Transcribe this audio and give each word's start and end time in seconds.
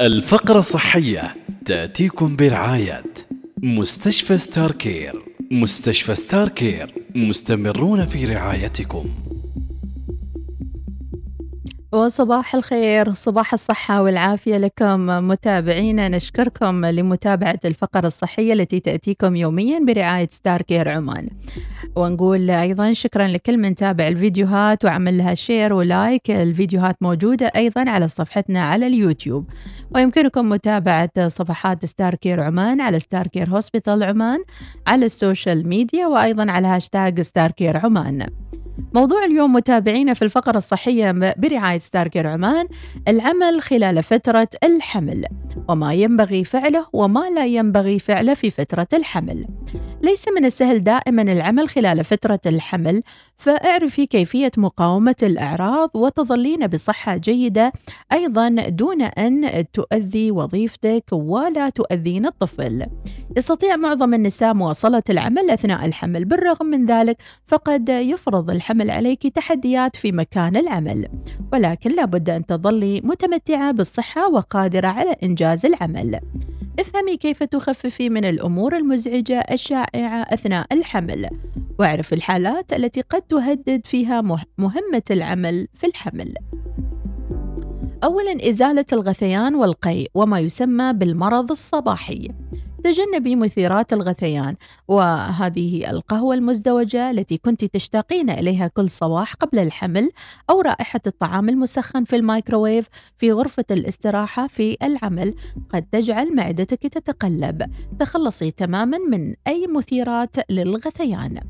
الفقرة 0.00 0.58
الصحية 0.58 1.34
تأتيكم 1.64 2.36
برعاية 2.36 3.02
مستشفى 3.62 4.38
ستار 4.38 4.72
كير 4.72 5.22
مستشفى 5.50 6.14
ستار 6.14 6.48
كير 6.48 6.94
مستمرون 7.14 8.06
في 8.06 8.24
رعايتكم. 8.24 9.08
وصباح 11.92 12.54
الخير 12.54 13.12
صباح 13.12 13.52
الصحة 13.52 14.02
والعافية 14.02 14.56
لكم 14.56 15.06
متابعينا 15.28 16.08
نشكركم 16.08 16.84
لمتابعة 16.84 17.58
الفقرة 17.64 18.06
الصحية 18.06 18.52
التي 18.52 18.80
تأتيكم 18.80 19.36
يوميا 19.36 19.84
برعاية 19.84 20.28
ستار 20.32 20.62
كير 20.62 20.88
عمان. 20.88 21.28
ونقول 21.96 22.50
أيضا 22.50 22.92
شكرا 22.92 23.26
لكل 23.26 23.58
من 23.58 23.74
تابع 23.74 24.08
الفيديوهات 24.08 24.84
وعمل 24.84 25.18
لها 25.18 25.34
share 25.34 25.72
و 25.72 25.82
like. 25.82 26.30
الفيديوهات 26.30 26.96
موجودة 27.00 27.46
أيضا 27.56 27.90
على 27.90 28.08
صفحتنا 28.08 28.62
على 28.62 28.86
اليوتيوب. 28.86 29.50
ويمكنكم 29.94 30.48
متابعة 30.48 31.28
صفحات 31.28 31.86
ستار 31.86 32.14
كير 32.14 32.40
عمان 32.40 32.80
على 32.80 33.00
ستار 33.00 33.26
كير 33.26 33.48
hospital 33.48 34.02
عمان 34.02 34.38
على 34.86 35.06
ال 35.06 35.15
social 35.15 35.68
media 35.68 36.06
وأيضا 36.06 36.50
على 36.50 36.66
هاشتاج 36.66 37.20
ستار 37.20 37.50
كير 37.50 37.76
عمان. 37.76 38.26
موضوع 38.94 39.24
اليوم 39.24 39.52
متابعينا 39.52 40.14
في 40.14 40.22
الفقرة 40.22 40.56
الصحية 40.56 41.12
برعاية 41.12 41.78
ستار 41.78 42.02
كير 42.02 42.26
عمان 42.26 42.66
العمل 43.08 43.62
خلال 43.62 44.02
فترة 44.02 44.48
الحمل 44.64 45.24
وما 45.68 45.92
ينبغي 45.92 46.44
فعله 46.44 46.86
وما 46.92 47.30
لا 47.30 47.46
ينبغي 47.46 47.98
فعله 47.98 48.34
في 48.34 48.50
فترة 48.50 48.88
الحمل. 48.92 49.46
ليس 50.02 50.28
من 50.28 50.44
السهل 50.44 50.84
دائما 50.84 51.22
العمل 51.22 51.68
خلال 51.68 52.04
فترة 52.04 52.40
الحمل 52.46 53.02
فاعرفي 53.36 54.06
كيفية 54.06 54.50
مقاومة 54.56 55.16
الأعراض 55.22 55.90
وتظلين 55.94 56.66
بصحة 56.66 57.16
جيدة 57.16 57.72
أيضا 58.12 58.48
دون 58.68 59.02
أن 59.02 59.64
تؤذي 59.72 60.30
وظيفتك 60.30 61.04
ولا 61.12 61.68
تؤذين 61.68 62.26
الطفل. 62.26 62.86
يستطيع 63.36 63.76
معظم 63.76 64.14
النساء 64.14 64.54
مواصلة 64.54 65.02
العمل 65.10 65.50
أثناء 65.50 65.86
الحمل. 65.86 66.24
بالرغم 66.24 66.66
من 66.66 66.86
ذلك 66.86 67.16
فقد 67.46 67.88
يفرض 67.88 68.50
الحمل 68.50 68.90
عليك 68.90 69.26
تحديات 69.26 69.96
في 69.96 70.12
مكان 70.12 70.56
العمل. 70.56 71.08
ولكن 71.52 71.90
لابد 71.90 72.30
أن 72.30 72.46
تظلي 72.46 73.00
متمتعة 73.04 73.72
بالصحة 73.72 74.28
وقادرة 74.28 74.88
على 74.88 75.16
إنجاز 75.22 75.66
العمل. 75.66 76.20
افهمي 76.78 77.16
كيف 77.16 77.42
تخففي 77.42 78.10
من 78.10 78.24
الأمور 78.24 78.76
المزعجة 78.76 79.38
الشائعة 79.38 80.22
أثناء 80.22 80.66
الحمل. 80.72 81.28
واعرف 81.78 82.12
الحالات 82.12 82.72
التي 82.72 83.00
قد 83.00 83.22
تهدد 83.22 83.86
فيها 83.86 84.20
مهمة 84.58 85.02
العمل 85.10 85.68
في 85.74 85.86
الحمل. 85.86 86.34
أولا 88.04 88.50
إزالة 88.50 88.86
الغثيان 88.92 89.54
والقيء 89.54 90.10
وما 90.14 90.40
يسمى 90.40 90.92
بالمرض 90.92 91.50
الصباحي. 91.50 92.28
تجنبي 92.82 93.36
مثيرات 93.36 93.92
الغثيان 93.92 94.56
وهذه 94.88 95.90
القهوة 95.90 96.34
المزدوجة 96.34 97.10
التي 97.10 97.36
كنت 97.36 97.64
تشتاقين 97.64 98.30
إليها 98.30 98.68
كل 98.68 98.90
صباح 98.90 99.34
قبل 99.34 99.58
الحمل 99.58 100.10
أو 100.50 100.60
رائحة 100.60 101.00
الطعام 101.06 101.48
المسخن 101.48 102.04
في 102.04 102.16
الميكروويف 102.16 102.88
في 103.18 103.32
غرفة 103.32 103.64
الاستراحة 103.70 104.46
في 104.46 104.76
العمل 104.82 105.34
قد 105.70 105.82
تجعل 105.82 106.36
معدتك 106.36 106.86
تتقلب. 106.86 107.70
تخلصي 107.98 108.50
تماما 108.50 108.98
من 108.98 109.34
أي 109.46 109.66
مثيرات 109.66 110.50
للغثيان. 110.50 111.40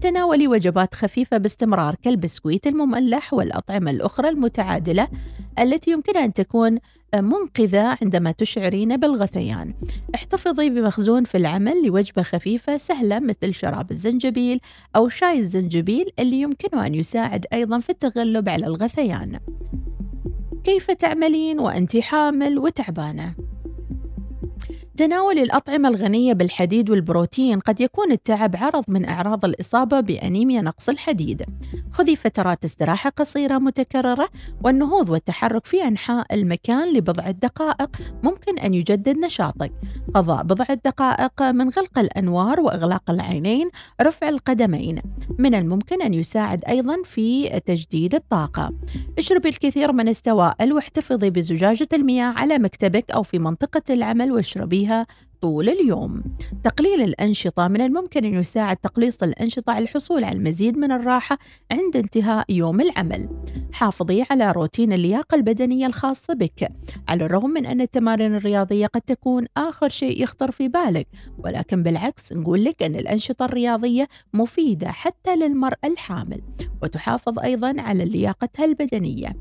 تناولي 0.00 0.48
وجبات 0.48 0.94
خفيفة 0.94 1.38
باستمرار 1.38 1.94
كالبسكويت 2.02 2.66
المملح 2.66 3.34
والأطعمة 3.34 3.90
الأخرى 3.90 4.28
المتعادلة 4.28 5.08
التي 5.58 5.90
يمكن 5.90 6.16
أن 6.16 6.32
تكون 6.32 6.78
منقذة 7.14 7.98
عندما 8.02 8.32
تشعرين 8.32 8.96
بالغثيان 8.96 9.74
احتفظي 10.14 10.70
بمخزون 10.70 11.24
في 11.24 11.36
العمل 11.36 11.86
لوجبة 11.86 12.22
خفيفة 12.22 12.76
سهلة 12.76 13.18
مثل 13.18 13.54
شراب 13.54 13.90
الزنجبيل 13.90 14.60
أو 14.96 15.08
شاي 15.08 15.38
الزنجبيل 15.38 16.10
اللي 16.18 16.40
يمكنه 16.40 16.86
أن 16.86 16.94
يساعد 16.94 17.46
أيضا 17.52 17.78
في 17.78 17.90
التغلب 17.90 18.48
على 18.48 18.66
الغثيان 18.66 19.38
كيف 20.64 20.90
تعملين 20.90 21.60
وأنت 21.60 21.96
حامل 21.96 22.58
وتعبانة؟ 22.58 23.47
تناول 24.98 25.38
الأطعمة 25.38 25.88
الغنية 25.88 26.32
بالحديد 26.32 26.90
والبروتين 26.90 27.60
قد 27.60 27.80
يكون 27.80 28.12
التعب 28.12 28.56
عرض 28.56 28.84
من 28.88 29.04
أعراض 29.04 29.44
الإصابة 29.44 30.00
بأنيميا 30.00 30.60
نقص 30.60 30.88
الحديد. 30.88 31.44
خذي 31.92 32.16
فترات 32.16 32.64
استراحة 32.64 33.10
قصيرة 33.10 33.58
متكررة 33.58 34.28
والنهوض 34.64 35.10
والتحرك 35.10 35.66
في 35.66 35.84
أنحاء 35.84 36.34
المكان 36.34 36.92
لبضعة 36.92 37.30
دقائق 37.30 37.90
ممكن 38.22 38.58
أن 38.58 38.74
يجدد 38.74 39.18
نشاطك. 39.18 39.72
قضاء 40.14 40.42
بضعة 40.42 40.78
دقائق 40.84 41.42
من 41.42 41.68
غلق 41.68 41.98
الأنوار 41.98 42.60
وإغلاق 42.60 43.10
العينين، 43.10 43.70
رفع 44.02 44.28
القدمين. 44.28 45.02
من 45.38 45.54
الممكن 45.54 46.02
أن 46.02 46.14
يساعد 46.14 46.64
أيضا 46.64 47.02
في 47.04 47.60
تجديد 47.60 48.14
الطاقة. 48.14 48.72
اشربي 49.18 49.48
الكثير 49.48 49.92
من 49.92 50.08
السوائل 50.08 50.72
واحتفظي 50.72 51.30
بزجاجة 51.30 51.88
المياه 51.92 52.32
على 52.36 52.58
مكتبك 52.58 53.10
أو 53.10 53.22
في 53.22 53.38
منطقة 53.38 53.82
العمل 53.90 54.32
واشربيها 54.32 54.87
فيها 54.88 55.06
طول 55.40 55.68
اليوم. 55.68 56.22
تقليل 56.64 57.02
الأنشطة 57.02 57.68
من 57.68 57.80
الممكن 57.80 58.24
أن 58.24 58.34
يساعد 58.34 58.76
تقليص 58.76 59.22
الأنشطة 59.22 59.72
على 59.72 59.82
الحصول 59.82 60.24
على 60.24 60.36
المزيد 60.36 60.78
من 60.78 60.92
الراحة 60.92 61.38
عند 61.70 61.96
انتهاء 61.96 62.44
يوم 62.48 62.80
العمل. 62.80 63.28
حافظي 63.72 64.24
على 64.30 64.52
روتين 64.52 64.92
اللياقة 64.92 65.34
البدنية 65.34 65.86
الخاصة 65.86 66.34
بك، 66.34 66.72
على 67.08 67.24
الرغم 67.24 67.50
من 67.50 67.66
أن 67.66 67.80
التمارين 67.80 68.34
الرياضية 68.34 68.86
قد 68.86 69.00
تكون 69.00 69.46
آخر 69.56 69.88
شيء 69.88 70.22
يخطر 70.22 70.50
في 70.50 70.68
بالك، 70.68 71.06
ولكن 71.38 71.82
بالعكس 71.82 72.32
نقول 72.32 72.64
لك 72.64 72.82
أن 72.82 72.94
الأنشطة 72.94 73.44
الرياضية 73.44 74.08
مفيدة 74.34 74.90
حتى 74.90 75.36
للمرأة 75.36 75.84
الحامل، 75.84 76.40
وتحافظ 76.82 77.38
أيضا 77.38 77.74
على 77.78 78.04
لياقتها 78.04 78.64
البدنية. 78.64 79.32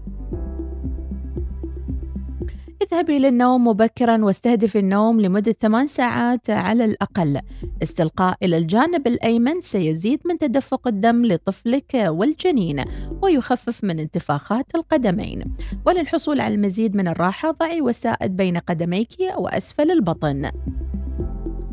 اذهبي 2.94 3.20
للنوم 3.20 3.68
مبكرا 3.68 4.24
واستهدفي 4.26 4.80
النوم 4.80 5.22
لمدة 5.22 5.52
ثمان 5.52 5.88
ساعات 5.88 6.50
على 6.50 6.86
الأقل. 6.86 7.40
استلقاء 7.84 8.38
إلى 8.44 8.58
الجانب 8.58 9.08
الأيمن 9.08 9.62
سيزيد 9.62 10.20
من 10.26 10.38
تدفق 10.38 10.88
الدم 10.88 11.26
لطفلك 11.26 11.94
والجنين 11.94 12.84
ويخفف 13.22 13.84
من 13.84 14.00
انتفاخات 14.00 14.76
القدمين. 14.76 15.44
وللحصول 15.86 16.40
على 16.40 16.56
المزيد 16.56 16.96
من 16.96 17.08
الراحة 17.08 17.52
ضعي 17.52 17.82
وسائد 17.82 18.38
بين 18.38 18.58
قدميك 18.58 19.10
وأسفل 19.38 19.92
البطن. 19.92 20.52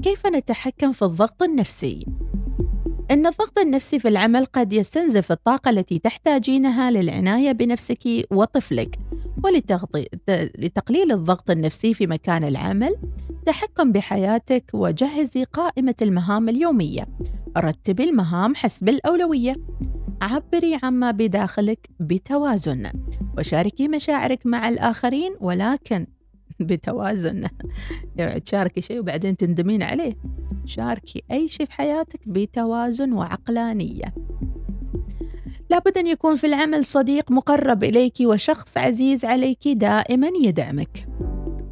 كيف 0.02 0.26
نتحكم 0.26 0.92
في 0.92 1.04
الضغط 1.04 1.42
النفسي؟ 1.42 2.06
إن 3.10 3.26
الضغط 3.26 3.58
النفسي 3.58 3.98
في 3.98 4.08
العمل 4.08 4.44
قد 4.44 4.72
يستنزف 4.72 5.32
الطاقة 5.32 5.70
التي 5.70 5.98
تحتاجينها 5.98 6.90
للعناية 6.90 7.52
بنفسك 7.52 8.26
وطفلك. 8.30 8.98
ولتقليل 9.44 11.12
الضغط 11.12 11.50
النفسي 11.50 11.94
في 11.94 12.06
مكان 12.06 12.44
العمل 12.44 12.96
تحكم 13.46 13.92
بحياتك 13.92 14.70
وجهزي 14.74 15.44
قائمة 15.44 15.94
المهام 16.02 16.48
اليومية. 16.48 17.06
رتبي 17.58 18.04
المهام 18.04 18.54
حسب 18.54 18.88
الأولوية. 18.88 19.52
عبري 20.22 20.78
عما 20.82 21.10
بداخلك 21.10 21.88
بتوازن. 22.00 22.90
وشاركي 23.38 23.88
مشاعرك 23.88 24.46
مع 24.46 24.68
الآخرين 24.68 25.34
ولكن 25.40 26.06
بتوازن. 26.60 27.48
يعني 28.16 28.40
تشاركي 28.40 28.80
شيء 28.80 29.00
وبعدين 29.00 29.36
تندمين 29.36 29.82
عليه. 29.82 30.16
شاركي 30.64 31.22
أي 31.30 31.48
شيء 31.48 31.66
في 31.66 31.72
حياتك 31.72 32.28
بتوازن 32.28 33.12
وعقلانية. 33.12 34.14
لابد 35.74 35.98
أن 35.98 36.06
يكون 36.06 36.36
في 36.36 36.46
العمل 36.46 36.84
صديق 36.84 37.30
مقرب 37.30 37.84
إليك 37.84 38.14
وشخص 38.20 38.78
عزيز 38.78 39.24
عليك 39.24 39.68
دائما 39.68 40.30
يدعمك. 40.42 41.06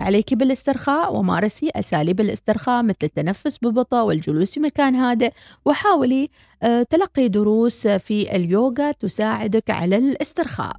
عليك 0.01 0.35
بالاسترخاء 0.35 1.17
ومارسي 1.17 1.71
أساليب 1.77 2.21
الاسترخاء 2.21 2.83
مثل 2.83 2.97
التنفس 3.03 3.59
ببطء 3.63 3.97
والجلوس 3.97 4.55
في 4.55 4.61
مكان 4.61 4.95
هادئ. 4.95 5.33
وحاولي 5.65 6.29
آه، 6.63 6.83
تلقي 6.83 7.29
دروس 7.29 7.87
في 7.87 8.37
اليوغا 8.37 8.93
تساعدك 8.93 9.71
على 9.71 9.97
الاسترخاء. 9.97 10.77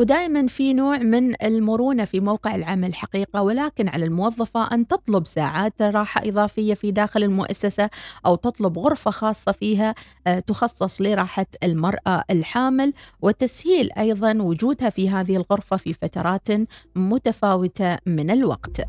ودائما 0.00 0.46
في 0.46 0.72
نوع 0.72 0.98
من 0.98 1.44
المرونة 1.44 2.04
في 2.04 2.20
موقع 2.20 2.54
العمل 2.54 2.94
حقيقة 2.94 3.42
ولكن 3.42 3.88
على 3.88 4.04
الموظفة 4.04 4.74
أن 4.74 4.86
تطلب 4.86 5.26
ساعات 5.26 5.82
راحة 5.82 6.22
إضافية 6.24 6.74
في 6.74 6.90
داخل 6.90 7.22
المؤسسة 7.22 7.90
أو 8.26 8.34
تطلب 8.34 8.78
غرفة 8.78 9.10
خاصة 9.10 9.52
فيها 9.52 9.94
آه، 10.26 10.38
تخصص 10.38 11.00
لراحة 11.00 11.46
المرأة 11.62 12.24
الحامل 12.30 12.92
وتسهيل 13.22 13.92
أيضا 13.98 14.42
وجودها 14.42 14.90
في 14.90 15.10
هذه 15.10 15.36
الغرفة 15.36 15.76
في 15.76 15.92
فترات 15.92 16.48
متفاوتة 16.96 17.98
من 18.06 18.30
الوقت. 18.30 18.80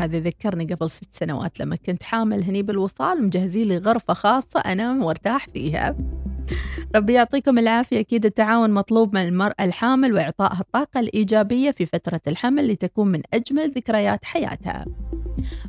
هذا 0.00 0.18
ذكرني 0.18 0.74
قبل 0.74 0.90
ست 0.90 1.14
سنوات 1.14 1.60
لما 1.60 1.76
كنت 1.76 2.02
حامل 2.02 2.44
هني 2.44 2.62
بالوصال 2.62 3.24
مجهزين 3.24 3.68
لي 3.68 3.78
غرفة 3.78 4.14
خاصة 4.14 4.60
أنام 4.60 5.04
وأرتاح 5.04 5.46
فيها. 5.54 6.13
ربي 6.96 7.12
يعطيكم 7.12 7.58
العافية. 7.58 8.00
أكيد 8.00 8.26
التعاون 8.26 8.70
مطلوب 8.70 9.14
من 9.14 9.22
المرأة 9.22 9.64
الحامل 9.64 10.12
وإعطائها 10.12 10.60
الطاقة 10.60 11.00
الإيجابية 11.00 11.70
في 11.70 11.86
فترة 11.86 12.20
الحمل 12.26 12.72
لتكون 12.72 13.08
من 13.08 13.22
أجمل 13.34 13.70
ذكريات 13.70 14.24
حياتها. 14.24 14.84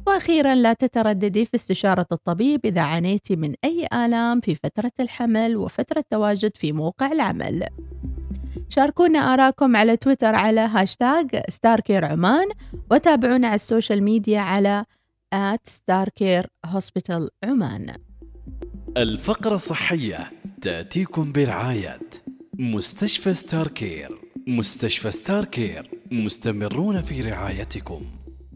وأخيرا 0.07 0.55
لا 0.55 0.73
تترددي 0.73 1.45
في 1.45 1.55
استشارة 1.55 2.07
الطبيب 2.11 2.65
إذا 2.65 2.81
عانيتي 2.81 3.35
من 3.35 3.53
أي 3.63 3.87
آلام 3.93 4.39
في 4.39 4.55
فترة 4.55 4.91
الحمل 4.99 5.57
وفترة 5.57 6.03
تواجد 6.09 6.57
في 6.57 6.71
موقع 6.71 7.11
العمل. 7.11 7.67
شاركونا 8.69 9.19
آراءكم 9.19 9.75
على 9.75 9.97
تويتر 9.97 10.35
على 10.35 10.61
هاشتاج 10.61 11.41
ستاركير 11.49 12.05
عمان 12.05 12.47
وتابعونا 12.91 13.47
على 13.47 13.55
ال 13.55 13.62
social 13.62 14.03
media 14.03 14.39
على 14.39 14.85
at 15.35 15.69
ستار 15.69 16.08
كير 16.08 16.47
hospital 16.65 17.29
عمان 17.43 17.87
الفقرة 18.97 19.55
الصحية. 19.55 20.31
تأتيكم 20.65 21.31
برعاية 21.31 21.99
مستشفى 22.53 23.33
ستار 23.33 23.67
كير. 23.67 24.09
مستشفى 24.47 25.11
ستار 25.11 25.45
كير 25.45 25.89
مستمرون 26.11 27.01
في 27.01 27.21
رعايتكم. 27.21 28.01